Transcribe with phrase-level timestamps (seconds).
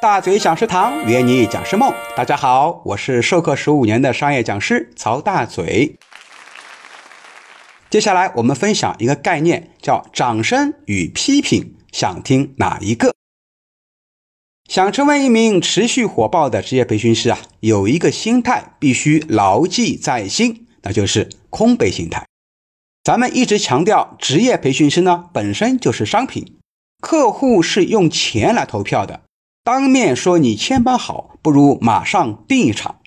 [0.00, 5.96] 大嘴讲师堂约你讲师梦，大家好，我是授课十五年的商业讲师曹大嘴。
[7.88, 13.14] 接下来我们分享一个概念，叫掌声与批评，想听哪一个？
[14.68, 22.26] 想成为一名持续火爆的职业培训师啊，有一个心态必须牢记在心，那就是空杯心态。
[23.02, 26.58] 咱们一直强调，职业培训师呢本身就是商品，
[27.00, 29.22] 客户是用钱来投票的。
[29.66, 33.00] 当面说你千般好，不如马上订一场。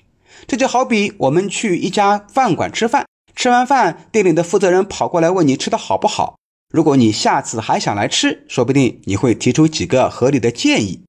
[0.46, 6.36] 这就好比我们去一家饭馆吃饭，吃完饭，店里的负责人跑过来问你吃的好不好。
[6.70, 11.02] 如果你下次还想来吃，说不定你会提出几个合理的建议。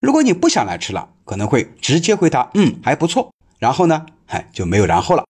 [0.00, 5.26] 如果你不想来吃了，可能会直接回答嗯还不错，然后呢，嗨就没有然后了。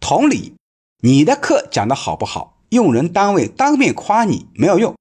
[0.00, 0.54] 同理。
[1.02, 2.56] 你的课讲的好不好？
[2.70, 4.94] 用人单位当面夸你没有用，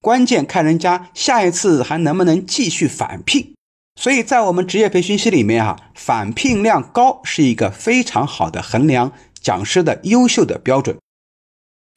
[0.00, 3.54] 关键看人家下一次还能不能继续返聘。
[4.00, 10.96] 所以在我们职业培训师里面啊，返聘量高是一个非常好的衡量讲师的优秀的标准。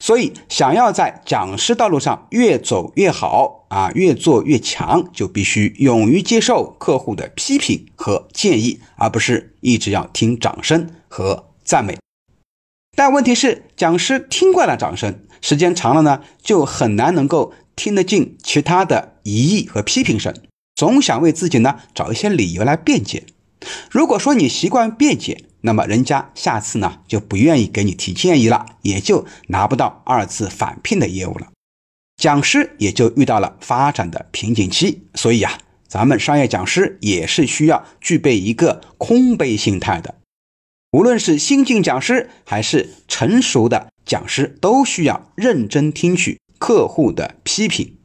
[0.04, 11.96] 所以想要在讲师道路上越走越好啊，越做越强，就必须勇于接受客户的批评和建议，而不是一直要听掌声和赞美。
[12.96, 20.34] 但问题是，讲师听惯了掌声，时间长了呢，就很难能够听得进其他的疑议和批评声，
[20.74, 23.24] 总想为自己呢找一些理由来辩解。
[23.90, 31.52] 如果说你习惯辩解，那么人家下次呢就不愿意给你提建议了，也就拿不到二次返聘的业务了，
[32.16, 35.02] 讲师也就遇到了发展的瓶颈期。
[35.14, 40.16] 所以啊，咱们商业讲师也是需要具备一个空杯心态的。
[40.90, 47.98] 无论是新晋讲师还是成熟的讲师，都需要认真听取客户的批评。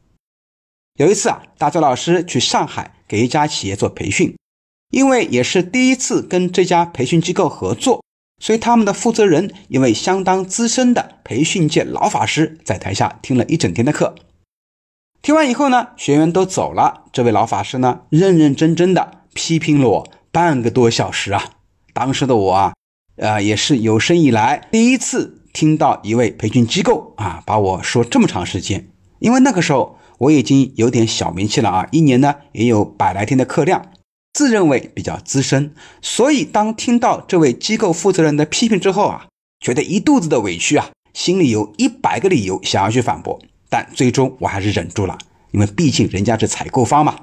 [0.98, 4.36] 有一次啊，大周老师去上海给一家企业做培训，
[4.90, 8.02] 因为也是第一次跟这家培训机构合作，
[8.42, 14.16] 所以他们的负责人一位相当资深的培训界老法师在台下听了一整天的课。
[15.22, 21.52] 听完以后呢，学员都走了，这位老法师呢，认认真真的批评了我半个多小时啊。
[21.92, 22.72] 当时的我啊。
[23.20, 28.86] 呃，也是有生以来第一次听到一位培训机构啊，把我说这么长时间。
[29.18, 33.90] 因为那个时候我已经有点小名气了啊，一年呢也有百来天的课量，
[34.32, 35.74] 自认为比较资深。
[36.00, 39.26] 所以当听到这位机构负责人的批评之后啊，
[39.58, 45.18] 觉得一肚子的委屈啊，心里有一百个理由想要去反驳，但最终我还是忍住了，
[45.50, 47.16] 因为毕竟人家是采购方嘛。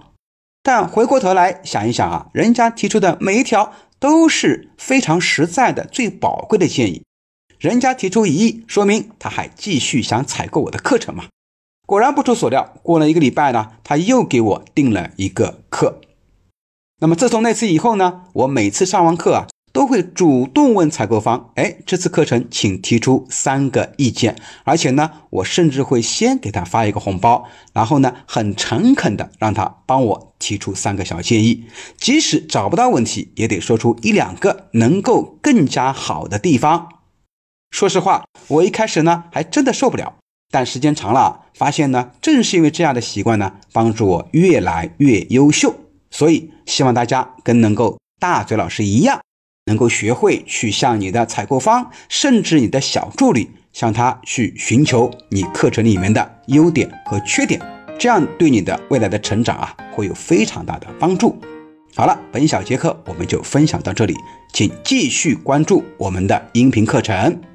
[0.61, 3.71] 但回过头来想一想啊，人家提出的每一条。
[3.97, 7.01] 都是非常实在的、最宝贵的建议。
[7.59, 11.25] 人家提出异议，说明他还继续想采购我的课程嘛？
[11.85, 16.01] 果然不出所料，过了一个礼拜呢，他又给我订了一个课。
[16.99, 19.47] 那么自从那次以后呢，我每次上完课啊。
[19.75, 31.65] 都会主动问采购方，哎，这次课程请提出三个意见，而且呢，我甚至会先给他发一个红包，然后呢，很诚恳的让他帮我提出三个小建议，
[31.97, 36.87] 即使找不到问题，也得说出一两个能够更加好的地方。
[37.75, 40.15] 说实话，我一开始呢还真的受不了，
[40.49, 45.75] 但时间长了，发现呢，正是因为这样的习惯呢，帮助我越来越优秀。
[46.09, 49.19] 所以希望大家跟能够大嘴老师一样。
[49.65, 57.59] 能够学会去向你的采购方，甚至你的小助理，向他去寻求你课程里面的优点和缺点，
[57.99, 61.37] 这样对你的未来的成长啊，会有非常大的帮助。
[61.93, 64.15] 好了，本小节课我们就分享到这里，
[64.53, 67.54] 请继续关注我们的音频课程。